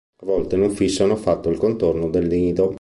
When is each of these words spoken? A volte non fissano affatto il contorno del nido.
A 0.15 0.25
volte 0.25 0.55
non 0.55 0.71
fissano 0.71 1.13
affatto 1.13 1.51
il 1.51 1.59
contorno 1.59 2.09
del 2.09 2.25
nido. 2.25 2.69